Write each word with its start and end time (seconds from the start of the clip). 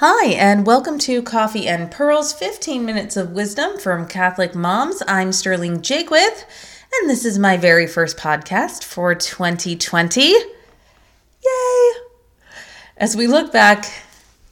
Hi, 0.00 0.26
and 0.26 0.64
welcome 0.64 0.96
to 1.00 1.22
Coffee 1.22 1.66
and 1.66 1.90
Pearls 1.90 2.32
15 2.32 2.84
Minutes 2.84 3.16
of 3.16 3.32
Wisdom 3.32 3.80
from 3.80 4.06
Catholic 4.06 4.54
Moms. 4.54 5.02
I'm 5.08 5.32
Sterling 5.32 5.80
Jaquith, 5.80 6.44
and 6.94 7.10
this 7.10 7.24
is 7.24 7.36
my 7.36 7.56
very 7.56 7.88
first 7.88 8.16
podcast 8.16 8.84
for 8.84 9.16
2020. 9.16 10.22
Yay! 10.22 11.90
As 12.96 13.16
we 13.16 13.26
look 13.26 13.52
back 13.52 13.86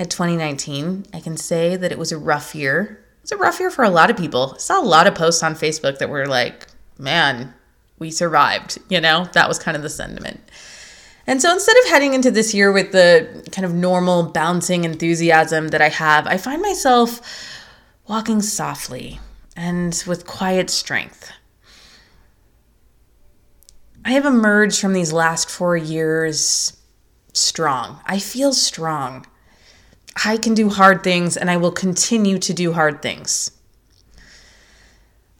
at 0.01 0.11
2019, 0.11 1.07
I 1.15 1.21
can 1.21 1.37
say 1.37 1.77
that 1.77 1.93
it 1.93 1.99
was 1.99 2.11
a 2.11 2.19
rough 2.19 2.53
year. 2.53 3.05
It 3.19 3.23
was 3.23 3.31
a 3.31 3.37
rough 3.37 3.61
year 3.61 3.71
for 3.71 3.85
a 3.85 3.89
lot 3.89 4.11
of 4.11 4.17
people. 4.17 4.55
I 4.57 4.59
saw 4.59 4.83
a 4.83 4.85
lot 4.85 5.07
of 5.07 5.15
posts 5.15 5.45
on 5.45 5.55
Facebook 5.55 5.99
that 5.99 6.11
were 6.11 6.27
like, 6.27 6.67
man, 6.99 7.55
we 8.01 8.11
survived. 8.11 8.79
You 8.89 9.01
know, 9.01 9.29
that 9.35 9.47
was 9.47 9.61
kind 9.61 9.77
of 9.77 9.85
the 9.85 9.91
sentiment. 9.91 10.41
And 11.27 11.43
so 11.43 11.53
instead 11.53 11.77
of 11.79 11.91
heading 11.91 12.15
into 12.15 12.31
this 12.31 12.55
year 12.55 12.71
with 12.71 12.93
the 12.93 13.45
kind 13.51 13.65
of 13.65 13.75
normal 13.75 14.25
bouncing 14.25 14.85
enthusiasm 14.85 15.69
that 15.69 15.83
I 15.83 15.89
have, 15.89 16.27
I 16.27 16.37
find 16.37 16.63
myself 16.63 17.21
walking 18.07 18.41
softly 18.41 19.19
and 19.57 20.03
with 20.07 20.27
quiet 20.27 20.71
strength. 20.71 21.33
I 24.05 24.13
have 24.13 24.25
emerged 24.25 24.81
from 24.81 24.93
these 24.93 25.13
last 25.13 25.51
four 25.51 25.77
years 25.77 26.77
strong. 27.33 28.01
I 28.07 28.21
feel 28.21 28.53
strong. 28.53 29.27
I 30.25 30.37
can 30.37 30.55
do 30.55 30.71
hard 30.71 31.03
things 31.03 31.37
and 31.37 31.51
I 31.51 31.57
will 31.57 31.73
continue 31.73 32.39
to 32.39 32.55
do 32.55 32.73
hard 32.73 33.03
things. 33.03 33.51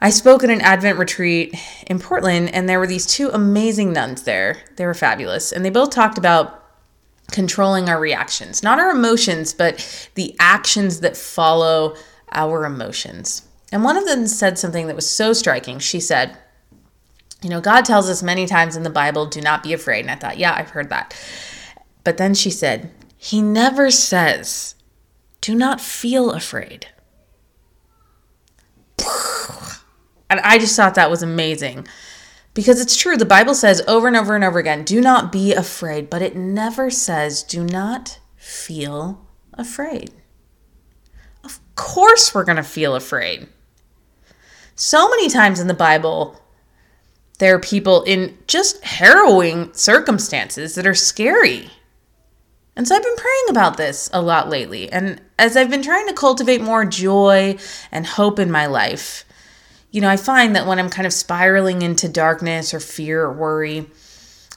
I 0.01 0.11
spoke 0.11 0.45
at 0.45 0.51
an 0.51 0.61
Advent 0.61 0.99
retreat 0.99 1.55
in 1.87 1.99
Portland, 1.99 2.55
and 2.55 2.69
there 2.69 2.79
were 2.79 2.87
these 2.87 3.07
two 3.07 3.31
amazing 3.31 3.93
nuns 3.93 4.25
there. 4.25 4.59
They 4.77 4.85
were 4.85 4.95
fabulous. 4.95 5.53
And 5.53 5.65
they 5.65 5.71
both 5.71 5.91
talked 5.91 6.19
about 6.19 6.63
controlling 7.33 7.89
our 7.89 7.99
reactions, 7.99 8.63
not 8.63 8.79
our 8.79 8.91
emotions, 8.91 9.55
but 9.55 10.11
the 10.15 10.37
actions 10.39 11.01
that 11.01 11.17
follow 11.17 11.97
our 12.33 12.65
emotions. 12.65 13.43
And 13.73 13.83
one 13.83 13.97
of 13.97 14.07
them 14.07 14.27
said 14.27 14.59
something 14.59 14.87
that 14.87 14.97
was 14.97 15.09
so 15.09 15.33
striking. 15.33 15.79
She 15.79 15.99
said, 15.99 16.37
You 17.43 17.51
know, 17.51 17.61
God 17.61 17.85
tells 17.85 18.09
us 18.09 18.23
many 18.23 18.47
times 18.47 18.77
in 18.77 18.83
the 18.83 18.91
Bible, 18.91 19.27
do 19.27 19.41
not 19.41 19.63
be 19.63 19.73
afraid. 19.73 20.01
And 20.01 20.11
I 20.11 20.17
thought, 20.17 20.39
Yeah, 20.39 20.55
I've 20.55 20.71
heard 20.71 20.91
that. 20.91 21.17
But 22.05 22.19
then 22.19 22.35
she 22.35 22.51
said, 22.51 22.91
He 23.17 23.43
never 23.43 23.91
says, 23.91 24.77
do 25.47 25.55
not 25.55 25.81
feel 25.81 26.33
afraid. 26.33 26.89
And 30.29 30.41
I 30.41 30.59
just 30.59 30.77
thought 30.77 30.95
that 30.95 31.11
was 31.11 31.23
amazing 31.23 31.87
because 32.55 32.81
it's 32.81 32.97
true. 32.97 33.17
The 33.17 33.25
Bible 33.25 33.55
says 33.55 33.83
over 33.87 34.07
and 34.07 34.17
over 34.17 34.35
and 34.35 34.43
over 34.43 34.59
again, 34.59 34.85
do 34.85 35.01
not 35.01 35.31
be 35.31 35.53
afraid, 35.53 36.11
but 36.11 36.23
it 36.23 36.35
never 36.35 36.91
says, 36.91 37.43
do 37.43 37.63
not 37.65 38.19
feel 38.37 39.27
afraid. 39.53 40.11
Of 41.45 41.61
course, 41.75 42.35
we're 42.35 42.45
going 42.45 42.57
to 42.57 42.63
feel 42.63 42.97
afraid. 42.97 43.49
So 44.75 45.09
many 45.09 45.29
times 45.29 45.61
in 45.61 45.69
the 45.69 45.75
Bible, 45.75 46.41
there 47.39 47.55
are 47.55 47.61
people 47.61 48.03
in 48.03 48.37
just 48.47 48.83
harrowing 48.83 49.73
circumstances 49.75 50.75
that 50.75 50.87
are 50.87 50.95
scary. 50.95 51.71
And 52.75 52.89
so 52.89 52.95
I've 52.95 53.03
been 53.03 53.17
praying 53.17 53.45
about 53.51 53.77
this 53.77 54.11
a 54.13 54.23
lot 54.23 54.49
lately. 54.49 54.91
And 54.91 55.21
as 55.39 55.57
I've 55.57 55.71
been 55.71 55.83
trying 55.83 56.07
to 56.09 56.15
cultivate 56.15 56.63
more 56.63 56.85
joy 56.85 57.59
and 57.93 58.07
hope 58.07 58.39
in 58.39 58.51
my 58.51 58.67
life, 58.67 59.26
you 59.97 60.03
know, 60.03 60.11
I 60.11 60.19
find 60.19 60.55
that 60.55 60.67
when 60.67 60.79
I'm 60.79 60.91
kind 60.91 61.07
of 61.07 61.13
spiraling 61.15 61.81
into 61.81 62.07
darkness 62.07 62.75
or 62.75 62.81
fear 62.81 63.23
or 63.23 63.33
worry, 63.33 63.87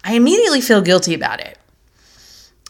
I 0.03 0.15
immediately 0.15 0.59
feel 0.59 0.81
guilty 0.81 1.13
about 1.13 1.39
it. 1.39 1.57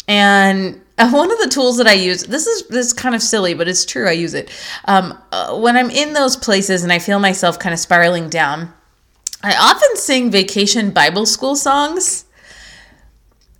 And 0.07 0.79
one 0.99 1.31
of 1.31 1.39
the 1.39 1.49
tools 1.49 1.79
that 1.79 1.87
I 1.87 1.93
use, 1.93 2.25
this 2.25 2.45
is 2.45 2.67
this 2.67 2.85
is 2.85 2.93
kind 2.93 3.15
of 3.15 3.23
silly, 3.23 3.55
but 3.55 3.67
it's 3.67 3.85
true. 3.85 4.07
I 4.07 4.11
use 4.11 4.35
it 4.35 4.51
um, 4.85 5.17
uh, 5.31 5.57
when 5.57 5.77
I'm 5.77 5.89
in 5.89 6.13
those 6.13 6.37
places 6.37 6.83
and 6.83 6.93
I 6.93 6.99
feel 6.99 7.17
myself 7.17 7.57
kind 7.57 7.73
of 7.73 7.79
spiraling 7.79 8.29
down. 8.29 8.71
I 9.41 9.55
often 9.55 9.95
sing 9.95 10.29
vacation 10.29 10.91
Bible 10.91 11.25
school 11.25 11.55
songs 11.55 12.25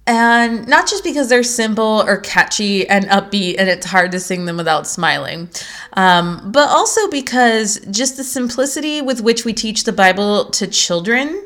and 0.10 0.68
not 0.68 0.90
just 0.90 1.04
because 1.04 1.30
they're 1.30 1.44
simple 1.44 2.04
or 2.08 2.18
catchy 2.18 2.90
and 2.90 3.06
upbeat 3.06 3.58
and 3.60 3.70
it's 3.70 3.86
hard 3.86 4.12
to 4.12 4.20
sing 4.20 4.46
them 4.46 4.58
without 4.58 4.88
smiling, 4.88 5.48
um, 5.94 6.52
but 6.52 6.68
also 6.68 7.08
because 7.12 7.80
just 7.92 8.18
the 8.18 8.24
simplicity 8.24 9.04
with 9.04 9.22
which 9.22 9.46
we 9.46 9.54
teach 9.54 9.84
the 9.84 9.94
Bible 9.94 10.50
to 10.50 10.66
children 10.66 11.40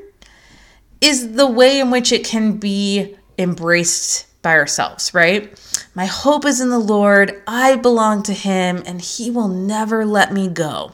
is 1.02 1.34
the 1.34 1.46
way 1.46 1.82
in 1.82 1.92
which 1.92 2.14
it 2.14 2.24
can 2.24 2.56
be 2.56 3.14
embraced 3.38 4.28
by 4.42 4.54
ourselves, 4.54 5.14
right? 5.14 5.52
My 5.94 6.06
hope 6.06 6.46
is 6.46 6.62
in 6.62 6.70
the 6.70 6.80
Lord. 6.80 7.42
I 7.46 7.76
belong 7.76 8.24
to 8.24 8.34
Him, 8.34 8.82
and 8.86 9.02
He 9.02 9.30
will 9.30 9.50
never 9.50 10.06
let 10.06 10.32
me 10.32 10.48
go. 10.48 10.94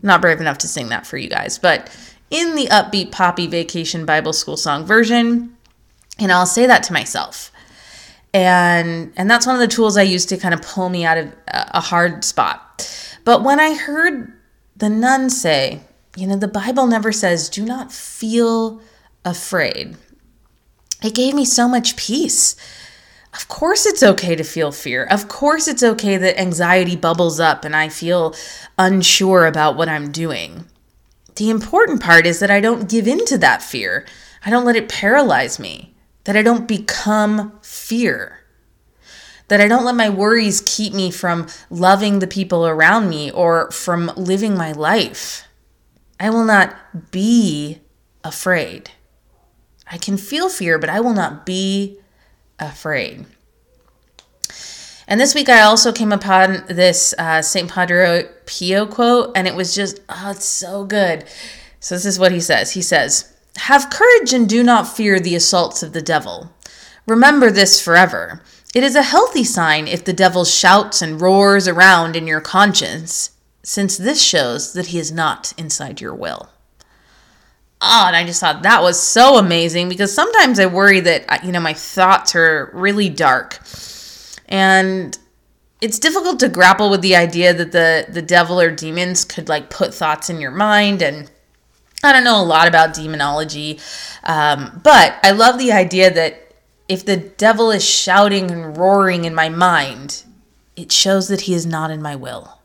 not 0.00 0.20
brave 0.20 0.40
enough 0.40 0.58
to 0.58 0.68
sing 0.68 0.90
that 0.90 1.08
for 1.08 1.16
you 1.16 1.28
guys, 1.28 1.58
but 1.58 1.90
in 2.30 2.54
the 2.54 2.66
upbeat, 2.66 3.10
poppy 3.10 3.48
vacation 3.48 4.06
Bible 4.06 4.32
school 4.32 4.56
song 4.56 4.84
version, 4.86 5.56
and 6.18 6.32
I'll 6.32 6.46
say 6.46 6.66
that 6.66 6.82
to 6.84 6.92
myself. 6.92 7.52
And 8.34 9.12
and 9.16 9.30
that's 9.30 9.46
one 9.46 9.54
of 9.54 9.60
the 9.60 9.68
tools 9.74 9.96
I 9.96 10.02
use 10.02 10.26
to 10.26 10.36
kind 10.36 10.54
of 10.54 10.62
pull 10.62 10.88
me 10.88 11.04
out 11.04 11.18
of 11.18 11.32
a 11.48 11.80
hard 11.80 12.24
spot. 12.24 13.18
But 13.24 13.42
when 13.42 13.58
I 13.58 13.74
heard 13.74 14.32
the 14.76 14.88
nun 14.88 15.30
say, 15.30 15.80
you 16.16 16.26
know, 16.26 16.36
the 16.36 16.48
Bible 16.48 16.86
never 16.86 17.12
says 17.12 17.48
do 17.48 17.64
not 17.64 17.92
feel 17.92 18.80
afraid. 19.24 19.96
It 21.02 21.14
gave 21.14 21.34
me 21.34 21.44
so 21.44 21.68
much 21.68 21.96
peace. 21.96 22.56
Of 23.34 23.46
course, 23.48 23.86
it's 23.86 24.02
okay 24.02 24.34
to 24.34 24.42
feel 24.42 24.72
fear. 24.72 25.04
Of 25.04 25.28
course, 25.28 25.68
it's 25.68 25.82
okay 25.82 26.16
that 26.16 26.40
anxiety 26.40 26.96
bubbles 26.96 27.38
up 27.38 27.64
and 27.64 27.76
I 27.76 27.88
feel 27.88 28.34
unsure 28.78 29.46
about 29.46 29.76
what 29.76 29.88
I'm 29.88 30.10
doing. 30.10 30.64
The 31.36 31.50
important 31.50 32.02
part 32.02 32.26
is 32.26 32.40
that 32.40 32.50
I 32.50 32.60
don't 32.60 32.88
give 32.88 33.06
in 33.06 33.24
to 33.26 33.38
that 33.38 33.62
fear. 33.62 34.06
I 34.44 34.50
don't 34.50 34.64
let 34.64 34.76
it 34.76 34.88
paralyze 34.88 35.58
me 35.58 35.94
that 36.28 36.36
I 36.36 36.42
don't 36.42 36.68
become 36.68 37.58
fear, 37.62 38.40
that 39.48 39.62
I 39.62 39.66
don't 39.66 39.86
let 39.86 39.94
my 39.94 40.10
worries 40.10 40.62
keep 40.66 40.92
me 40.92 41.10
from 41.10 41.46
loving 41.70 42.18
the 42.18 42.26
people 42.26 42.66
around 42.66 43.08
me 43.08 43.30
or 43.30 43.70
from 43.70 44.12
living 44.14 44.54
my 44.54 44.72
life. 44.72 45.48
I 46.20 46.28
will 46.28 46.44
not 46.44 47.10
be 47.10 47.80
afraid. 48.22 48.90
I 49.90 49.96
can 49.96 50.18
feel 50.18 50.50
fear, 50.50 50.78
but 50.78 50.90
I 50.90 51.00
will 51.00 51.14
not 51.14 51.46
be 51.46 51.98
afraid. 52.58 53.24
And 55.06 55.18
this 55.18 55.34
week 55.34 55.48
I 55.48 55.62
also 55.62 55.92
came 55.92 56.12
upon 56.12 56.64
this 56.68 57.14
uh, 57.16 57.40
St. 57.40 57.70
Padre 57.70 58.28
Pio 58.44 58.84
quote, 58.84 59.32
and 59.34 59.48
it 59.48 59.54
was 59.54 59.74
just, 59.74 60.02
oh, 60.10 60.32
it's 60.32 60.44
so 60.44 60.84
good. 60.84 61.24
So 61.80 61.94
this 61.94 62.04
is 62.04 62.18
what 62.18 62.32
he 62.32 62.40
says. 62.40 62.72
He 62.72 62.82
says, 62.82 63.34
have 63.58 63.90
courage 63.90 64.32
and 64.32 64.48
do 64.48 64.62
not 64.62 64.88
fear 64.88 65.20
the 65.20 65.34
assaults 65.34 65.82
of 65.82 65.92
the 65.92 66.02
devil. 66.02 66.52
Remember 67.06 67.50
this 67.50 67.80
forever. 67.80 68.42
It 68.74 68.84
is 68.84 68.94
a 68.94 69.02
healthy 69.02 69.44
sign 69.44 69.88
if 69.88 70.04
the 70.04 70.12
devil 70.12 70.44
shouts 70.44 71.00
and 71.00 71.20
roars 71.20 71.66
around 71.66 72.16
in 72.16 72.26
your 72.26 72.40
conscience, 72.40 73.30
since 73.62 73.96
this 73.96 74.22
shows 74.22 74.72
that 74.74 74.88
he 74.88 74.98
is 74.98 75.10
not 75.10 75.52
inside 75.56 76.00
your 76.00 76.14
will. 76.14 76.50
Oh, 77.80 78.04
and 78.06 78.16
I 78.16 78.24
just 78.24 78.40
thought 78.40 78.62
that 78.62 78.82
was 78.82 79.00
so 79.00 79.38
amazing 79.38 79.88
because 79.88 80.12
sometimes 80.12 80.58
I 80.58 80.66
worry 80.66 81.00
that, 81.00 81.44
you 81.44 81.52
know, 81.52 81.60
my 81.60 81.74
thoughts 81.74 82.34
are 82.34 82.70
really 82.74 83.08
dark. 83.08 83.60
And 84.48 85.16
it's 85.80 85.98
difficult 85.98 86.40
to 86.40 86.48
grapple 86.48 86.90
with 86.90 87.02
the 87.02 87.14
idea 87.14 87.54
that 87.54 87.72
the, 87.72 88.06
the 88.10 88.22
devil 88.22 88.60
or 88.60 88.70
demons 88.70 89.24
could 89.24 89.48
like 89.48 89.70
put 89.70 89.94
thoughts 89.94 90.28
in 90.28 90.40
your 90.40 90.50
mind 90.50 91.02
and 91.02 91.30
I 92.02 92.12
don't 92.12 92.24
know 92.24 92.40
a 92.40 92.44
lot 92.44 92.68
about 92.68 92.94
demonology, 92.94 93.80
um, 94.22 94.80
but 94.84 95.18
I 95.22 95.32
love 95.32 95.58
the 95.58 95.72
idea 95.72 96.12
that 96.12 96.52
if 96.88 97.04
the 97.04 97.16
devil 97.16 97.70
is 97.70 97.84
shouting 97.84 98.50
and 98.50 98.76
roaring 98.76 99.24
in 99.24 99.34
my 99.34 99.48
mind, 99.48 100.24
it 100.76 100.92
shows 100.92 101.28
that 101.28 101.42
he 101.42 101.54
is 101.54 101.66
not 101.66 101.90
in 101.90 102.00
my 102.00 102.14
will. 102.14 102.60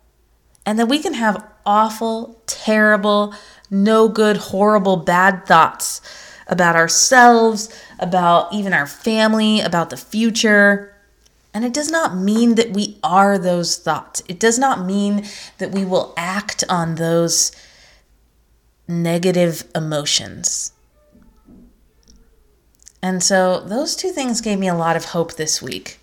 And 0.66 0.78
that 0.80 0.86
we 0.86 1.00
can 1.00 1.16
have 1.16 1.46
awful, 1.66 2.42
terrible, 2.46 3.34
no 3.70 4.08
good, 4.08 4.38
horrible, 4.38 4.98
bad 4.98 5.46
thoughts 5.46 6.02
about 6.48 6.76
ourselves, 6.76 7.74
about 8.00 8.54
even 8.54 8.72
our 8.72 8.88
family, 8.88 9.62
about 9.62 9.90
the 9.90 9.98
future. 9.98 10.96
And 11.54 11.66
it 11.66 11.74
does 11.74 11.90
not 11.90 12.16
mean 12.16 12.56
that 12.56 12.72
we 12.72 13.00
are 13.04 13.38
those 13.38 13.78
thoughts. 13.78 14.22
It 14.28 14.40
does 14.40 14.60
not 14.60 14.86
mean 14.86 15.26
that 15.58 15.72
we 15.72 15.84
will 15.84 16.14
act 16.18 16.64
on 16.70 16.96
those 16.96 17.52
negative 18.88 19.64
emotions. 19.76 20.74
And 23.02 23.22
so 23.22 23.60
those 23.60 23.96
two 23.96 24.12
things 24.12 24.42
gave 24.42 24.60
me 24.60 24.68
a 24.68 24.76
lot 24.76 24.96
of 24.96 25.06
hope 25.06 25.34
this 25.34 25.62
week. 25.62 26.00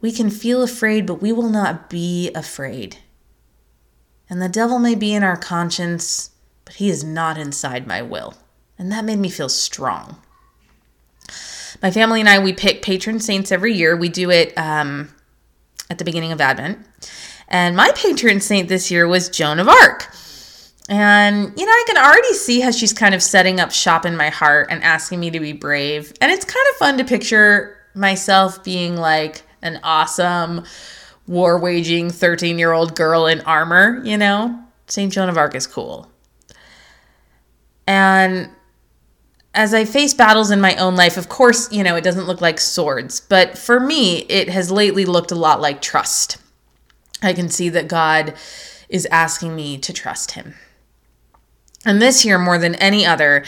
We 0.00 0.12
can 0.12 0.30
feel 0.30 0.62
afraid, 0.62 1.04
but 1.04 1.20
we 1.20 1.32
will 1.32 1.50
not 1.50 1.90
be 1.90 2.30
afraid. 2.34 2.96
And 4.30 4.40
the 4.40 4.48
devil 4.48 4.78
may 4.78 4.94
be 4.94 5.12
in 5.12 5.22
our 5.22 5.36
conscience, 5.36 6.30
but 6.64 6.74
he 6.74 6.88
is 6.88 7.04
not 7.04 7.36
inside 7.36 7.86
my 7.86 8.00
will. 8.00 8.34
And 8.78 8.90
that 8.90 9.04
made 9.04 9.18
me 9.18 9.28
feel 9.28 9.50
strong. 9.50 10.16
My 11.82 11.90
family 11.90 12.20
and 12.20 12.28
I, 12.28 12.38
we 12.38 12.52
pick 12.52 12.80
patron 12.80 13.20
saints 13.20 13.52
every 13.52 13.74
year. 13.74 13.96
We 13.96 14.08
do 14.08 14.30
it 14.30 14.56
um, 14.56 15.14
at 15.90 15.98
the 15.98 16.04
beginning 16.04 16.32
of 16.32 16.40
Advent. 16.40 16.78
And 17.48 17.76
my 17.76 17.90
patron 17.94 18.40
saint 18.40 18.68
this 18.68 18.90
year 18.90 19.06
was 19.06 19.28
Joan 19.28 19.58
of 19.58 19.68
Arc. 19.68 20.14
And, 20.90 21.56
you 21.56 21.64
know, 21.64 21.72
I 21.72 21.84
can 21.86 21.96
already 21.98 22.34
see 22.34 22.60
how 22.60 22.72
she's 22.72 22.92
kind 22.92 23.14
of 23.14 23.22
setting 23.22 23.60
up 23.60 23.70
shop 23.70 24.04
in 24.04 24.16
my 24.16 24.28
heart 24.28 24.66
and 24.70 24.82
asking 24.82 25.20
me 25.20 25.30
to 25.30 25.38
be 25.38 25.52
brave. 25.52 26.12
And 26.20 26.32
it's 26.32 26.44
kind 26.44 26.66
of 26.72 26.76
fun 26.78 26.98
to 26.98 27.04
picture 27.04 27.78
myself 27.94 28.64
being 28.64 28.96
like 28.96 29.42
an 29.62 29.78
awesome, 29.84 30.64
war 31.28 31.60
waging 31.60 32.10
13 32.10 32.58
year 32.58 32.72
old 32.72 32.96
girl 32.96 33.26
in 33.26 33.40
armor, 33.42 34.02
you 34.04 34.18
know? 34.18 34.58
St. 34.88 35.12
Joan 35.12 35.28
of 35.28 35.38
Arc 35.38 35.54
is 35.54 35.68
cool. 35.68 36.10
And 37.86 38.50
as 39.54 39.72
I 39.72 39.84
face 39.84 40.12
battles 40.12 40.50
in 40.50 40.60
my 40.60 40.74
own 40.74 40.96
life, 40.96 41.16
of 41.16 41.28
course, 41.28 41.70
you 41.72 41.84
know, 41.84 41.94
it 41.94 42.02
doesn't 42.02 42.26
look 42.26 42.40
like 42.40 42.58
swords, 42.58 43.20
but 43.20 43.56
for 43.56 43.78
me, 43.78 44.18
it 44.22 44.48
has 44.48 44.72
lately 44.72 45.04
looked 45.04 45.30
a 45.30 45.36
lot 45.36 45.60
like 45.60 45.80
trust. 45.80 46.38
I 47.22 47.32
can 47.32 47.48
see 47.48 47.68
that 47.68 47.86
God 47.86 48.34
is 48.88 49.06
asking 49.06 49.54
me 49.54 49.78
to 49.78 49.92
trust 49.92 50.32
Him. 50.32 50.54
And 51.84 52.00
this 52.00 52.24
year, 52.24 52.38
more 52.38 52.58
than 52.58 52.74
any 52.76 53.06
other, 53.06 53.44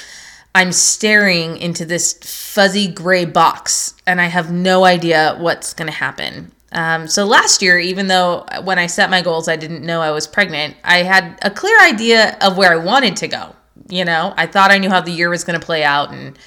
I'm 0.55 0.73
staring 0.73 1.57
into 1.57 1.85
this 1.85 2.13
fuzzy 2.23 2.89
gray 2.89 3.25
box 3.25 3.95
and 4.07 4.21
I 4.21 4.27
have 4.27 4.53
no 4.53 4.85
idea 4.85 5.37
what's 5.39 5.75
going 5.75 5.91
to 5.91 5.97
happen. 5.97 6.53
Um, 6.73 7.07
so 7.07 7.25
last 7.25 7.61
year, 7.61 7.79
even 7.79 8.07
though 8.07 8.47
when 8.65 8.79
I 8.79 8.87
set 8.87 9.11
my 9.11 9.21
goals, 9.21 9.49
I 9.49 9.57
didn't 9.57 9.85
know 9.85 10.01
I 10.01 10.11
was 10.11 10.27
pregnant, 10.27 10.77
I 10.85 10.99
had 10.99 11.39
a 11.43 11.51
clear 11.51 11.79
idea 11.83 12.37
of 12.41 12.57
where 12.57 12.73
I 12.73 12.77
wanted 12.77 13.17
to 13.17 13.29
go. 13.29 13.55
You 13.89 14.05
know, 14.05 14.33
I 14.37 14.47
thought 14.47 14.71
I 14.71 14.79
knew 14.79 14.89
how 14.89 15.01
the 15.01 15.11
year 15.11 15.29
was 15.29 15.45
going 15.45 15.59
to 15.59 15.65
play 15.65 15.85
out 15.85 16.13
and 16.13 16.39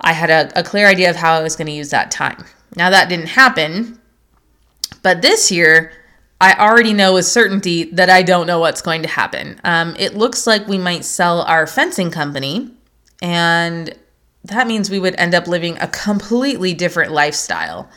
I 0.00 0.12
had 0.12 0.30
a, 0.30 0.60
a 0.60 0.62
clear 0.62 0.86
idea 0.86 1.10
of 1.10 1.16
how 1.16 1.34
I 1.34 1.42
was 1.42 1.56
going 1.56 1.66
to 1.66 1.72
use 1.72 1.90
that 1.90 2.10
time. 2.10 2.44
Now, 2.76 2.90
that 2.90 3.08
didn't 3.08 3.28
happen. 3.28 3.98
But 5.02 5.22
this 5.22 5.50
year, 5.50 5.92
I 6.40 6.54
already 6.54 6.94
know 6.94 7.14
with 7.14 7.26
certainty 7.26 7.84
that 7.92 8.08
I 8.08 8.22
don't 8.22 8.46
know 8.46 8.58
what's 8.58 8.80
going 8.80 9.02
to 9.02 9.08
happen. 9.08 9.60
Um, 9.62 9.94
it 9.98 10.14
looks 10.14 10.46
like 10.46 10.66
we 10.66 10.78
might 10.78 11.04
sell 11.04 11.42
our 11.42 11.66
fencing 11.66 12.10
company, 12.10 12.70
and 13.20 13.94
that 14.44 14.66
means 14.66 14.88
we 14.88 14.98
would 14.98 15.14
end 15.16 15.34
up 15.34 15.46
living 15.46 15.76
a 15.78 15.88
completely 15.88 16.72
different 16.72 17.12
lifestyle. 17.12 17.90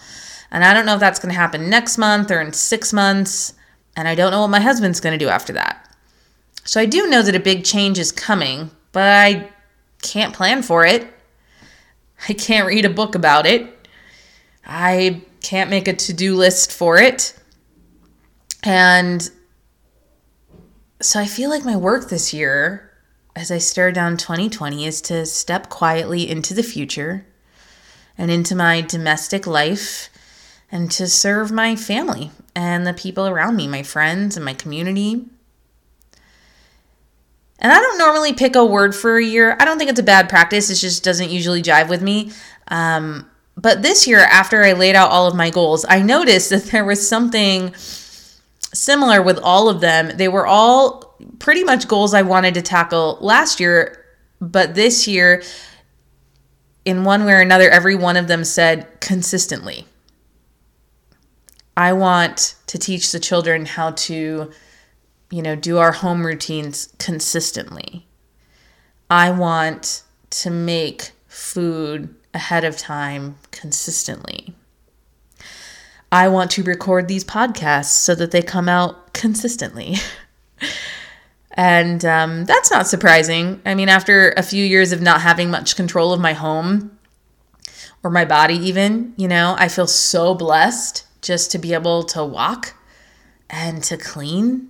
And 0.51 0.63
I 0.63 0.73
don't 0.73 0.85
know 0.85 0.95
if 0.95 0.99
that's 0.99 1.19
going 1.19 1.33
to 1.33 1.39
happen 1.39 1.69
next 1.69 1.97
month 1.97 2.31
or 2.31 2.41
in 2.41 2.51
six 2.51 2.91
months, 2.91 3.53
and 3.95 4.07
I 4.07 4.15
don't 4.15 4.31
know 4.31 4.41
what 4.41 4.49
my 4.49 4.59
husband's 4.59 4.99
going 4.99 5.17
to 5.17 5.25
do 5.25 5.29
after 5.29 5.53
that. 5.53 5.89
So 6.65 6.81
I 6.81 6.85
do 6.85 7.07
know 7.07 7.21
that 7.21 7.35
a 7.35 7.39
big 7.39 7.63
change 7.63 7.97
is 7.97 8.11
coming, 8.11 8.71
but 8.91 9.03
I 9.03 9.49
can't 10.01 10.33
plan 10.33 10.63
for 10.63 10.85
it. 10.85 11.07
I 12.27 12.33
can't 12.33 12.67
read 12.67 12.85
a 12.85 12.89
book 12.89 13.15
about 13.15 13.45
it. 13.45 13.87
I 14.65 15.21
can't 15.41 15.69
make 15.69 15.87
a 15.87 15.93
to 15.93 16.13
do 16.13 16.35
list 16.35 16.71
for 16.71 16.97
it. 16.97 17.37
And 18.63 19.30
so 21.01 21.19
I 21.19 21.25
feel 21.25 21.50
like 21.50 21.65
my 21.65 21.75
work 21.75 22.10
this 22.10 22.33
year, 22.33 22.92
as 23.36 23.51
I 23.51 23.57
stare 23.57 23.92
down 23.92 24.15
2020, 24.15 24.86
is 24.86 25.01
to 25.01 25.25
step 25.25 25.69
quietly 25.69 26.30
into 26.30 26.54
the 26.54 26.63
future 26.63 27.25
and 28.18 28.31
into 28.31 28.56
my 28.56 28.80
domestic 28.80 29.45
life 29.45 30.10
and 30.71 30.89
to 30.92 31.07
serve 31.07 31.51
my 31.51 31.75
family 31.75 32.31
and 32.56 32.88
the 32.88 32.94
people 32.94 33.27
around 33.27 33.57
me, 33.57 33.68
my 33.68 33.83
friends 33.83 34.38
and 34.38 34.45
my 34.45 34.54
community. 34.54 35.25
And 37.60 37.71
I 37.71 37.80
don't 37.80 37.98
normally 37.98 38.33
pick 38.33 38.56
a 38.56 38.65
word 38.65 38.95
for 38.95 39.18
a 39.18 39.24
year. 39.24 39.57
I 39.60 39.65
don't 39.65 39.77
think 39.77 39.89
it's 39.89 40.00
a 40.00 40.04
bad 40.04 40.30
practice. 40.30 40.69
It 40.69 40.75
just 40.75 41.04
doesn't 41.04 41.30
usually 41.30 41.62
jive 41.62 41.89
with 41.89 42.01
me. 42.01 42.31
Um, 42.69 43.30
but 43.56 43.81
this 43.81 44.07
year, 44.07 44.19
after 44.19 44.63
I 44.63 44.74
laid 44.74 44.95
out 44.95 45.12
all 45.12 45.27
of 45.27 45.36
my 45.36 45.50
goals, 45.50 45.86
I 45.88 46.01
noticed 46.01 46.50
that 46.50 46.65
there 46.65 46.86
was 46.86 47.07
something 47.07 47.74
similar 48.73 49.21
with 49.21 49.39
all 49.39 49.69
of 49.69 49.81
them. 49.81 50.17
They 50.17 50.27
were 50.27 50.47
all 50.47 51.15
pretty 51.39 51.63
much 51.63 51.87
goals 51.87 52.13
I 52.13 52.21
wanted 52.21 52.53
to 52.55 52.61
tackle 52.61 53.17
last 53.21 53.59
year, 53.59 54.05
but 54.41 54.75
this 54.75 55.07
year, 55.07 55.43
in 56.85 57.03
one 57.03 57.25
way 57.25 57.33
or 57.33 57.39
another, 57.39 57.69
every 57.69 57.95
one 57.95 58.17
of 58.17 58.27
them 58.27 58.43
said 58.43 58.99
consistently. 58.99 59.85
I 61.75 61.93
want 61.93 62.55
to 62.67 62.77
teach 62.77 63.11
the 63.11 63.19
children 63.19 63.65
how 63.65 63.91
to, 63.91 64.51
you 65.31 65.41
know, 65.41 65.55
do 65.55 65.77
our 65.77 65.91
home 65.91 66.25
routines 66.25 66.93
consistently. 66.99 68.05
I 69.09 69.31
want 69.31 70.03
to 70.31 70.49
make 70.49 71.11
food 71.27 72.13
ahead 72.33 72.63
of 72.63 72.77
time 72.77 73.37
consistently. 73.51 74.53
I 76.13 76.27
want 76.27 76.51
to 76.51 76.63
record 76.63 77.07
these 77.07 77.24
podcasts 77.24 77.86
so 77.86 78.13
that 78.13 78.30
they 78.30 78.44
come 78.44 78.69
out 78.69 79.13
consistently. 79.13 79.95
and 81.51 82.06
um, 82.06 82.45
that's 82.45 82.69
not 82.69 82.86
surprising. 82.86 83.60
I 83.65 83.74
mean, 83.74 83.89
after 83.89 84.30
a 84.38 84.44
few 84.44 84.63
years 84.63 84.92
of 84.92 85.01
not 85.01 85.21
having 85.21 85.50
much 85.50 85.75
control 85.75 86.13
of 86.13 86.21
my 86.21 86.33
home 86.33 87.00
or 88.04 88.12
my 88.12 88.25
body, 88.25 88.54
even, 88.57 89.15
you 89.18 89.27
know, 89.27 89.56
I 89.57 89.68
feel 89.68 89.88
so 89.88 90.36
blessed 90.36 91.07
just 91.24 91.50
to 91.54 91.57
be 91.57 91.74
able 91.74 92.04
to 92.04 92.24
walk 92.24 92.75
and 93.50 93.83
to 93.86 93.98
clean 93.98 94.69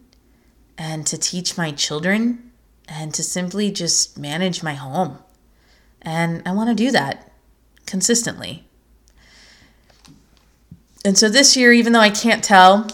and 0.78 1.06
to 1.08 1.18
teach 1.18 1.58
my 1.58 1.72
children 1.72 2.54
and 2.88 3.14
to 3.16 3.22
simply 3.22 3.70
just 3.70 4.18
manage 4.18 4.64
my 4.64 4.76
home. 4.76 5.18
And 6.02 6.42
I 6.46 6.54
want 6.54 6.70
to 6.70 6.76
do 6.76 6.90
that 6.92 7.34
consistently. 7.86 8.66
And 11.06 11.18
so 11.18 11.28
this 11.28 11.58
year, 11.58 11.74
even 11.74 11.92
though 11.92 12.00
I 12.00 12.10
can't 12.10 12.44
tell 12.44 12.88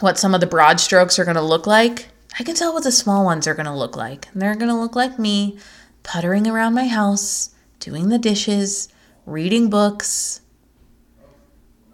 what 0.00 0.18
some 0.18 0.34
of 0.34 0.40
the 0.40 0.46
broad 0.46 0.78
strokes 0.78 1.18
are 1.18 1.24
going 1.24 1.36
to 1.36 1.42
look 1.42 1.66
like, 1.66 2.08
I 2.38 2.44
can 2.44 2.54
tell 2.54 2.72
what 2.72 2.84
the 2.84 2.92
small 2.92 3.24
ones 3.24 3.48
are 3.48 3.54
going 3.54 3.66
to 3.66 3.74
look 3.74 3.96
like. 3.96 4.28
And 4.32 4.40
they're 4.40 4.54
going 4.54 4.70
to 4.70 4.78
look 4.78 4.94
like 4.94 5.18
me 5.18 5.58
puttering 6.04 6.46
around 6.46 6.74
my 6.74 6.86
house, 6.86 7.50
doing 7.80 8.08
the 8.08 8.18
dishes, 8.18 8.88
reading 9.26 9.68
books, 9.68 10.42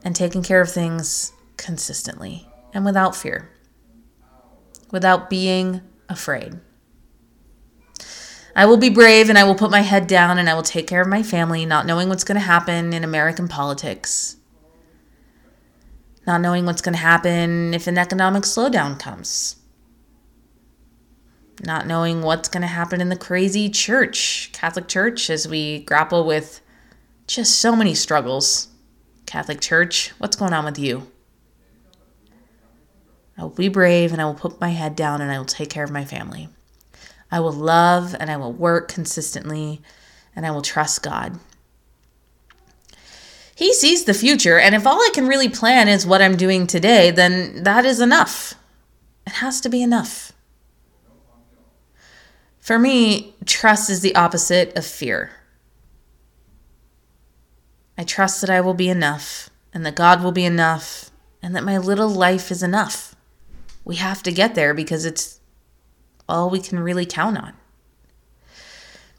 and 0.04 0.14
taking 0.14 0.42
care 0.42 0.60
of 0.60 0.70
things 0.70 1.32
consistently 1.56 2.46
and 2.74 2.84
without 2.84 3.16
fear, 3.16 3.50
without 4.90 5.30
being 5.30 5.80
afraid. 6.10 6.60
I 8.54 8.66
will 8.66 8.76
be 8.76 8.90
brave 8.90 9.30
and 9.30 9.38
I 9.38 9.44
will 9.44 9.54
put 9.54 9.70
my 9.70 9.80
head 9.80 10.06
down 10.06 10.38
and 10.38 10.50
I 10.50 10.54
will 10.54 10.62
take 10.62 10.86
care 10.86 11.00
of 11.00 11.08
my 11.08 11.22
family, 11.22 11.64
not 11.64 11.86
knowing 11.86 12.10
what's 12.10 12.24
going 12.24 12.36
to 12.36 12.40
happen 12.40 12.92
in 12.92 13.02
American 13.02 13.48
politics 13.48 14.36
not 16.26 16.40
knowing 16.40 16.64
what's 16.66 16.82
going 16.82 16.94
to 16.94 17.00
happen 17.00 17.74
if 17.74 17.86
an 17.86 17.98
economic 17.98 18.44
slowdown 18.44 18.98
comes, 18.98 19.56
not 21.62 21.86
knowing 21.86 22.22
what's 22.22 22.48
going 22.48 22.62
to 22.62 22.66
happen 22.66 23.00
in 23.00 23.08
the 23.08 23.16
crazy 23.16 23.68
church, 23.68 24.50
Catholic 24.52 24.88
Church, 24.88 25.28
as 25.30 25.46
we 25.46 25.80
grapple 25.80 26.26
with 26.26 26.60
just 27.26 27.60
so 27.60 27.76
many 27.76 27.94
struggles. 27.94 28.68
Catholic 29.26 29.60
Church, 29.60 30.10
what's 30.18 30.36
going 30.36 30.52
on 30.52 30.64
with 30.64 30.78
you? 30.78 31.10
I 33.36 33.42
will 33.42 33.50
be 33.50 33.68
brave 33.68 34.12
and 34.12 34.20
I 34.20 34.26
will 34.26 34.34
put 34.34 34.60
my 34.60 34.68
head 34.70 34.94
down 34.94 35.20
and 35.20 35.30
I 35.30 35.38
will 35.38 35.44
take 35.44 35.70
care 35.70 35.84
of 35.84 35.90
my 35.90 36.04
family. 36.04 36.48
I 37.30 37.40
will 37.40 37.52
love 37.52 38.14
and 38.18 38.30
I 38.30 38.36
will 38.36 38.52
work 38.52 38.88
consistently 38.88 39.82
and 40.36 40.46
I 40.46 40.50
will 40.50 40.62
trust 40.62 41.02
God. 41.02 41.40
He 43.54 43.72
sees 43.72 44.04
the 44.04 44.14
future, 44.14 44.58
and 44.58 44.74
if 44.74 44.86
all 44.86 45.00
I 45.00 45.10
can 45.14 45.28
really 45.28 45.48
plan 45.48 45.88
is 45.88 46.06
what 46.06 46.20
I'm 46.20 46.36
doing 46.36 46.66
today, 46.66 47.10
then 47.10 47.62
that 47.62 47.84
is 47.84 48.00
enough. 48.00 48.54
It 49.26 49.34
has 49.34 49.60
to 49.60 49.68
be 49.68 49.82
enough. 49.82 50.32
For 52.58 52.78
me, 52.78 53.34
trust 53.46 53.90
is 53.90 54.00
the 54.00 54.16
opposite 54.16 54.76
of 54.76 54.84
fear. 54.84 55.30
I 57.96 58.02
trust 58.02 58.40
that 58.40 58.50
I 58.50 58.60
will 58.60 58.74
be 58.74 58.88
enough, 58.88 59.50
and 59.72 59.86
that 59.86 59.94
God 59.94 60.22
will 60.22 60.32
be 60.32 60.44
enough, 60.44 61.10
and 61.40 61.54
that 61.54 61.62
my 61.62 61.78
little 61.78 62.08
life 62.08 62.50
is 62.50 62.62
enough. 62.62 63.14
We 63.84 63.96
have 63.96 64.22
to 64.24 64.32
get 64.32 64.54
there 64.54 64.74
because 64.74 65.04
it's 65.04 65.38
all 66.28 66.50
we 66.50 66.60
can 66.60 66.80
really 66.80 67.06
count 67.06 67.38
on. 67.38 67.52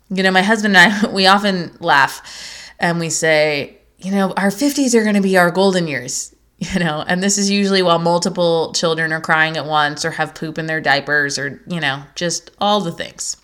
You 0.10 0.24
know, 0.24 0.32
my 0.32 0.42
husband 0.42 0.76
and 0.76 1.06
I, 1.06 1.08
we 1.14 1.26
often 1.26 1.78
laugh 1.80 2.72
and 2.80 3.00
we 3.00 3.10
say, 3.10 3.78
you 3.98 4.12
know, 4.12 4.34
our 4.38 4.50
50s 4.50 4.94
are 4.94 5.04
going 5.04 5.16
to 5.16 5.22
be 5.22 5.38
our 5.38 5.52
golden 5.52 5.88
years, 5.88 6.36
you 6.58 6.80
know, 6.80 7.04
and 7.08 7.22
this 7.22 7.38
is 7.38 7.50
usually 7.50 7.82
while 7.82 8.00
multiple 8.00 8.74
children 8.74 9.12
are 9.14 9.22
crying 9.22 9.58
at 9.58 9.66
once 9.66 10.06
or 10.06 10.12
have 10.12 10.36
poop 10.36 10.58
in 10.58 10.68
their 10.68 10.82
diapers 10.82 11.38
or, 11.38 11.62
you 11.68 11.80
know, 11.80 12.04
just 12.16 12.52
all 12.60 12.82
the 12.82 12.92
things. 12.92 13.38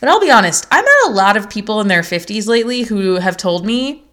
But 0.00 0.08
I'll 0.08 0.20
be 0.20 0.30
honest, 0.30 0.66
I 0.70 0.80
met 0.80 1.10
a 1.10 1.14
lot 1.14 1.36
of 1.36 1.50
people 1.50 1.80
in 1.80 1.88
their 1.88 2.02
50s 2.02 2.46
lately 2.46 2.82
who 2.82 3.16
have 3.16 3.36
told 3.36 3.66
me 3.66 4.04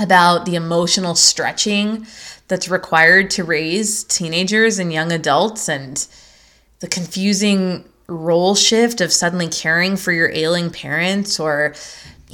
about 0.00 0.44
the 0.44 0.56
emotional 0.56 1.14
stretching 1.14 2.06
that's 2.48 2.68
required 2.68 3.30
to 3.30 3.44
raise 3.44 4.02
teenagers 4.04 4.78
and 4.78 4.92
young 4.92 5.12
adults 5.12 5.68
and 5.68 6.06
the 6.80 6.88
confusing 6.88 7.84
role 8.06 8.54
shift 8.54 9.00
of 9.00 9.12
suddenly 9.12 9.48
caring 9.48 9.96
for 9.96 10.12
your 10.12 10.30
ailing 10.32 10.70
parents 10.70 11.38
or 11.40 11.74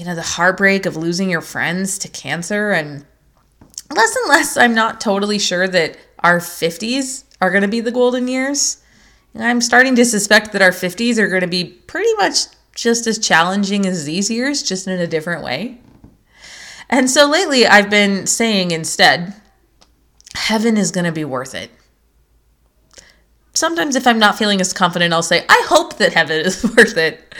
you 0.00 0.06
know, 0.06 0.14
the 0.14 0.22
heartbreak 0.22 0.86
of 0.86 0.96
losing 0.96 1.28
your 1.28 1.42
friends 1.42 1.98
to 1.98 2.08
cancer 2.08 2.70
and 2.70 3.04
less 3.94 4.16
and 4.16 4.28
less 4.30 4.56
I'm 4.56 4.74
not 4.74 4.98
totally 4.98 5.38
sure 5.38 5.68
that 5.68 5.98
our 6.20 6.38
50s 6.38 7.24
are 7.42 7.50
going 7.50 7.60
to 7.60 7.68
be 7.68 7.80
the 7.80 7.90
golden 7.90 8.26
years. 8.26 8.82
I'm 9.38 9.60
starting 9.60 9.94
to 9.96 10.06
suspect 10.06 10.52
that 10.52 10.62
our 10.62 10.70
50s 10.70 11.18
are 11.18 11.28
going 11.28 11.42
to 11.42 11.46
be 11.46 11.64
pretty 11.64 12.14
much 12.14 12.46
just 12.74 13.06
as 13.06 13.18
challenging 13.18 13.84
as 13.84 14.06
these 14.06 14.30
years, 14.30 14.62
just 14.62 14.88
in 14.88 14.98
a 14.98 15.06
different 15.06 15.44
way. 15.44 15.82
And 16.88 17.10
so 17.10 17.28
lately 17.28 17.66
I've 17.66 17.90
been 17.90 18.26
saying 18.26 18.70
instead, 18.70 19.34
heaven 20.34 20.78
is 20.78 20.92
going 20.92 21.04
to 21.04 21.12
be 21.12 21.26
worth 21.26 21.54
it. 21.54 21.70
Sometimes, 23.52 23.96
if 23.96 24.06
I'm 24.06 24.18
not 24.18 24.38
feeling 24.38 24.60
as 24.60 24.72
confident, 24.72 25.12
I'll 25.12 25.22
say, 25.22 25.44
I 25.48 25.66
hope 25.68 25.98
that 25.98 26.14
heaven 26.14 26.40
is 26.44 26.62
worth 26.76 26.96
it. 26.96 27.34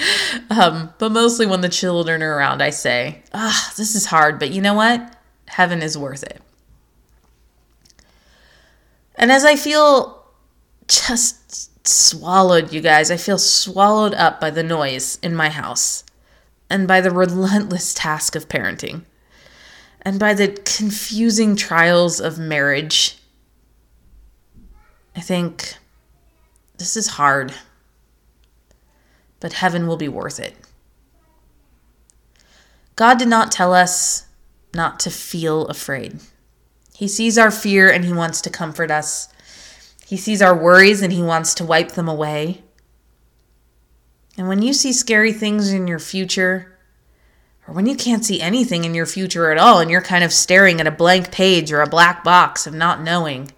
Um, 0.50 0.92
but 0.98 1.12
mostly 1.12 1.46
when 1.46 1.60
the 1.60 1.68
children 1.68 2.22
are 2.22 2.36
around, 2.36 2.62
I 2.62 2.70
say, 2.70 3.22
ah, 3.32 3.72
this 3.76 3.94
is 3.94 4.06
hard, 4.06 4.38
but 4.38 4.50
you 4.50 4.60
know 4.60 4.74
what? 4.74 5.16
Heaven 5.46 5.82
is 5.82 5.96
worth 5.96 6.22
it. 6.24 6.42
And 9.14 9.30
as 9.30 9.44
I 9.44 9.54
feel 9.54 10.24
just 10.88 11.86
swallowed, 11.86 12.72
you 12.72 12.80
guys, 12.80 13.10
I 13.10 13.16
feel 13.16 13.38
swallowed 13.38 14.14
up 14.14 14.40
by 14.40 14.50
the 14.50 14.62
noise 14.62 15.18
in 15.22 15.34
my 15.34 15.48
house 15.48 16.04
and 16.68 16.88
by 16.88 17.00
the 17.00 17.10
relentless 17.10 17.94
task 17.94 18.34
of 18.34 18.48
parenting 18.48 19.02
and 20.02 20.18
by 20.18 20.34
the 20.34 20.48
confusing 20.64 21.54
trials 21.56 22.20
of 22.20 22.38
marriage. 22.38 23.18
I 25.14 25.20
think 25.20 25.74
this 26.80 26.96
is 26.96 27.08
hard, 27.08 27.52
but 29.38 29.52
heaven 29.52 29.86
will 29.86 29.98
be 29.98 30.08
worth 30.08 30.40
it. 30.40 30.54
God 32.96 33.18
did 33.18 33.28
not 33.28 33.52
tell 33.52 33.74
us 33.74 34.26
not 34.72 34.98
to 35.00 35.10
feel 35.10 35.66
afraid. 35.66 36.20
He 36.94 37.06
sees 37.06 37.36
our 37.36 37.50
fear 37.50 37.90
and 37.90 38.02
He 38.02 38.14
wants 38.14 38.40
to 38.40 38.50
comfort 38.50 38.90
us. 38.90 39.28
He 40.06 40.16
sees 40.16 40.40
our 40.40 40.56
worries 40.56 41.02
and 41.02 41.12
He 41.12 41.22
wants 41.22 41.52
to 41.56 41.66
wipe 41.66 41.92
them 41.92 42.08
away. 42.08 42.62
And 44.38 44.48
when 44.48 44.62
you 44.62 44.72
see 44.72 44.94
scary 44.94 45.34
things 45.34 45.70
in 45.70 45.86
your 45.86 45.98
future, 45.98 46.78
or 47.68 47.74
when 47.74 47.84
you 47.84 47.94
can't 47.94 48.24
see 48.24 48.40
anything 48.40 48.84
in 48.84 48.94
your 48.94 49.04
future 49.04 49.50
at 49.50 49.58
all 49.58 49.80
and 49.80 49.90
you're 49.90 50.00
kind 50.00 50.24
of 50.24 50.32
staring 50.32 50.80
at 50.80 50.86
a 50.86 50.90
blank 50.90 51.30
page 51.30 51.70
or 51.72 51.82
a 51.82 51.86
black 51.86 52.24
box 52.24 52.66
of 52.66 52.72
not 52.72 53.02
knowing, 53.02 53.50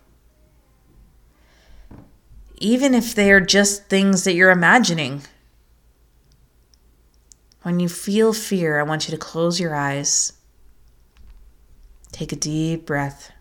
even 2.62 2.94
if 2.94 3.14
they 3.14 3.32
are 3.32 3.40
just 3.40 3.86
things 3.86 4.22
that 4.22 4.34
you're 4.34 4.50
imagining, 4.50 5.22
when 7.62 7.80
you 7.80 7.88
feel 7.88 8.32
fear, 8.32 8.78
I 8.78 8.84
want 8.84 9.08
you 9.08 9.12
to 9.12 9.18
close 9.18 9.58
your 9.58 9.74
eyes, 9.74 10.32
take 12.12 12.32
a 12.32 12.36
deep 12.36 12.86
breath, 12.86 13.32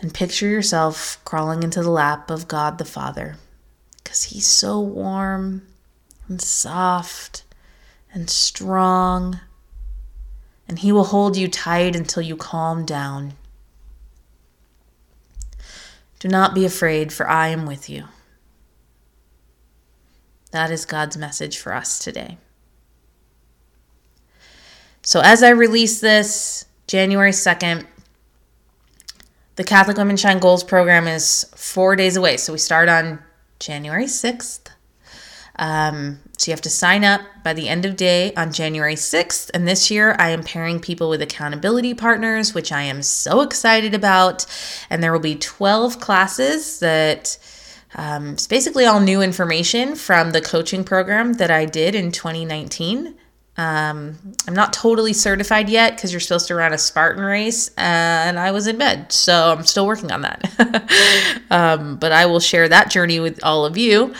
and 0.00 0.14
picture 0.14 0.48
yourself 0.48 1.20
crawling 1.24 1.64
into 1.64 1.82
the 1.82 1.90
lap 1.90 2.30
of 2.30 2.48
God 2.48 2.78
the 2.78 2.84
Father 2.84 3.36
because 4.02 4.24
He's 4.24 4.46
so 4.46 4.80
warm 4.80 5.62
and 6.28 6.40
soft 6.40 7.42
and 8.14 8.30
strong, 8.30 9.40
and 10.68 10.78
He 10.78 10.92
will 10.92 11.04
hold 11.04 11.36
you 11.36 11.48
tight 11.48 11.96
until 11.96 12.22
you 12.22 12.36
calm 12.36 12.84
down. 12.84 13.32
Do 16.20 16.28
not 16.28 16.54
be 16.54 16.64
afraid, 16.64 17.12
for 17.12 17.28
I 17.28 17.48
am 17.48 17.66
with 17.66 17.90
you. 17.90 18.04
That 20.52 20.70
is 20.70 20.84
God's 20.84 21.16
message 21.16 21.58
for 21.58 21.72
us 21.72 21.98
today. 21.98 22.36
So, 25.02 25.20
as 25.20 25.42
I 25.42 25.48
release 25.50 26.00
this 26.00 26.66
January 26.86 27.30
2nd, 27.32 27.86
the 29.56 29.64
Catholic 29.64 29.96
Women 29.96 30.16
Shine 30.16 30.38
Goals 30.38 30.62
program 30.62 31.08
is 31.08 31.46
four 31.56 31.96
days 31.96 32.16
away. 32.16 32.36
So, 32.36 32.52
we 32.52 32.58
start 32.58 32.88
on 32.88 33.20
January 33.58 34.04
6th. 34.04 34.69
Um, 35.60 36.20
so 36.38 36.50
you 36.50 36.54
have 36.54 36.62
to 36.62 36.70
sign 36.70 37.04
up 37.04 37.20
by 37.44 37.52
the 37.52 37.68
end 37.68 37.84
of 37.84 37.94
day 37.94 38.32
on 38.34 38.50
January 38.50 38.94
6th. 38.94 39.50
And 39.52 39.68
this 39.68 39.90
year 39.90 40.16
I 40.18 40.30
am 40.30 40.42
pairing 40.42 40.80
people 40.80 41.10
with 41.10 41.20
accountability 41.20 41.92
partners, 41.92 42.54
which 42.54 42.72
I 42.72 42.82
am 42.82 43.02
so 43.02 43.42
excited 43.42 43.94
about. 43.94 44.46
And 44.88 45.02
there 45.02 45.12
will 45.12 45.20
be 45.20 45.36
12 45.36 46.00
classes 46.00 46.80
that 46.80 47.36
um, 47.94 48.30
it's 48.30 48.46
basically 48.46 48.86
all 48.86 49.00
new 49.00 49.20
information 49.20 49.96
from 49.96 50.30
the 50.30 50.40
coaching 50.40 50.82
program 50.82 51.34
that 51.34 51.50
I 51.50 51.66
did 51.66 51.94
in 51.94 52.10
2019. 52.10 53.16
Um, 53.58 54.16
I'm 54.48 54.54
not 54.54 54.72
totally 54.72 55.12
certified 55.12 55.68
yet 55.68 55.94
because 55.94 56.10
you're 56.10 56.20
supposed 56.20 56.46
to 56.48 56.54
run 56.54 56.72
a 56.72 56.78
Spartan 56.78 57.22
race, 57.22 57.70
and 57.76 58.38
I 58.38 58.52
was 58.52 58.66
in 58.66 58.78
bed, 58.78 59.12
so 59.12 59.52
I'm 59.52 59.66
still 59.66 59.86
working 59.86 60.10
on 60.12 60.22
that. 60.22 61.42
um, 61.50 61.96
but 61.96 62.12
I 62.12 62.24
will 62.24 62.40
share 62.40 62.68
that 62.68 62.90
journey 62.90 63.20
with 63.20 63.40
all 63.42 63.66
of 63.66 63.76
you 63.76 64.14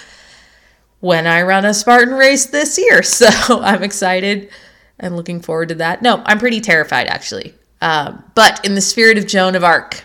when 1.00 1.26
I 1.26 1.42
run 1.42 1.64
a 1.64 1.75
Spartan 1.75 2.14
race 2.14 2.47
this 2.47 2.78
year. 2.78 3.02
So 3.11 3.61
I'm 3.61 3.83
excited 3.83 4.50
and 4.99 5.16
looking 5.16 5.40
forward 5.40 5.71
to 5.71 5.75
that. 5.76 6.02
No, 6.02 6.23
I'm 6.25 6.38
pretty 6.38 6.61
terrified 6.61 7.07
actually. 7.09 7.54
Um, 7.80 8.23
but 8.35 8.64
in 8.64 8.75
the 8.75 8.80
spirit 8.80 9.19
of 9.19 9.26
Joan 9.26 9.57
of 9.57 9.64
Arc, 9.64 10.04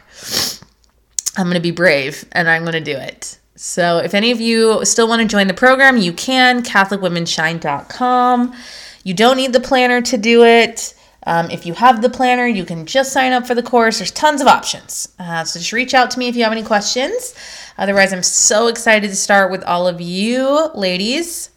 I'm 1.37 1.45
going 1.45 1.55
to 1.55 1.61
be 1.61 1.71
brave 1.71 2.25
and 2.31 2.49
I'm 2.49 2.63
going 2.63 2.73
to 2.73 2.81
do 2.81 2.97
it. 2.97 3.37
So 3.55 3.99
if 3.99 4.13
any 4.13 4.31
of 4.31 4.41
you 4.41 4.83
still 4.83 5.07
want 5.07 5.21
to 5.21 5.27
join 5.27 5.47
the 5.47 5.53
program, 5.53 5.97
you 5.97 6.11
can. 6.13 6.63
CatholicWomenShine.com. 6.63 8.55
You 9.03 9.13
don't 9.13 9.37
need 9.37 9.53
the 9.53 9.59
planner 9.59 10.01
to 10.01 10.17
do 10.17 10.43
it. 10.43 10.94
Um, 11.25 11.49
if 11.49 11.65
you 11.65 11.73
have 11.73 12.01
the 12.01 12.09
planner, 12.09 12.45
you 12.45 12.65
can 12.65 12.85
just 12.85 13.11
sign 13.11 13.33
up 13.33 13.47
for 13.47 13.55
the 13.55 13.63
course. 13.63 13.97
There's 13.97 14.11
tons 14.11 14.41
of 14.41 14.47
options. 14.47 15.09
Uh, 15.17 15.43
so 15.43 15.59
just 15.59 15.73
reach 15.73 15.93
out 15.93 16.11
to 16.11 16.19
me 16.19 16.27
if 16.27 16.35
you 16.35 16.43
have 16.43 16.51
any 16.51 16.63
questions. 16.63 17.33
Otherwise, 17.77 18.13
I'm 18.13 18.23
so 18.23 18.67
excited 18.67 19.09
to 19.09 19.15
start 19.15 19.51
with 19.51 19.63
all 19.63 19.87
of 19.87 19.99
you 19.99 20.69
ladies 20.75 21.49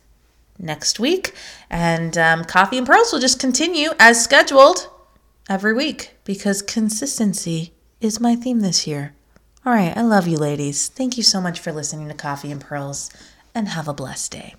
next 0.58 0.98
week. 0.98 1.34
And 1.70 2.16
um, 2.16 2.44
Coffee 2.44 2.78
and 2.78 2.86
Pearls 2.86 3.12
will 3.12 3.20
just 3.20 3.38
continue 3.38 3.90
as 3.98 4.22
scheduled 4.22 4.88
every 5.48 5.74
week 5.74 6.14
because 6.24 6.62
consistency 6.62 7.72
is 8.00 8.20
my 8.20 8.34
theme 8.34 8.60
this 8.60 8.86
year. 8.86 9.14
All 9.66 9.72
right, 9.72 9.96
I 9.96 10.02
love 10.02 10.26
you 10.26 10.38
ladies. 10.38 10.88
Thank 10.88 11.16
you 11.16 11.22
so 11.22 11.40
much 11.40 11.60
for 11.60 11.72
listening 11.72 12.08
to 12.08 12.14
Coffee 12.14 12.50
and 12.50 12.60
Pearls 12.60 13.10
and 13.54 13.68
have 13.68 13.88
a 13.88 13.92
blessed 13.92 14.32
day. 14.32 14.54